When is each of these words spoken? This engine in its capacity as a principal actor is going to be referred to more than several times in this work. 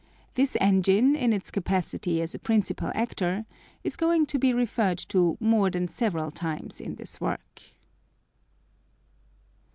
This 0.33 0.57
engine 0.59 1.15
in 1.15 1.31
its 1.31 1.51
capacity 1.51 2.23
as 2.23 2.33
a 2.33 2.39
principal 2.39 2.91
actor 2.95 3.45
is 3.83 3.95
going 3.95 4.25
to 4.33 4.39
be 4.39 4.51
referred 4.51 4.97
to 5.13 5.37
more 5.39 5.69
than 5.69 5.87
several 5.87 6.31
times 6.31 6.81
in 6.81 6.95
this 6.95 7.21
work. 7.21 7.61